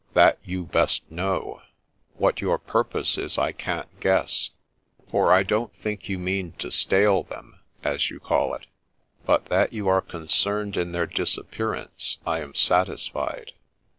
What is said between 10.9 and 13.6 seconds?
their disappearance, I am satisfied.